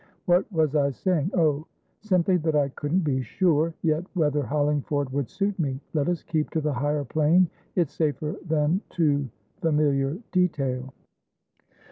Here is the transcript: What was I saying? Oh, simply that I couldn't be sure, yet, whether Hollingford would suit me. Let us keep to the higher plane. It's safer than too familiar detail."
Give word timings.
What 0.25 0.51
was 0.51 0.75
I 0.75 0.89
saying? 0.89 1.29
Oh, 1.35 1.67
simply 2.01 2.37
that 2.37 2.55
I 2.55 2.69
couldn't 2.69 3.03
be 3.03 3.21
sure, 3.21 3.75
yet, 3.83 4.03
whether 4.15 4.41
Hollingford 4.41 5.11
would 5.11 5.29
suit 5.29 5.59
me. 5.59 5.79
Let 5.93 6.09
us 6.09 6.23
keep 6.23 6.49
to 6.53 6.59
the 6.59 6.73
higher 6.73 7.03
plane. 7.05 7.47
It's 7.75 7.93
safer 7.93 8.35
than 8.47 8.81
too 8.89 9.29
familiar 9.61 10.17
detail." 10.31 10.91